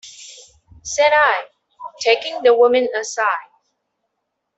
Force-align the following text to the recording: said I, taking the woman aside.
said 0.81 1.11
I, 1.13 1.45
taking 1.99 2.41
the 2.41 2.55
woman 2.55 2.89
aside. 2.99 3.51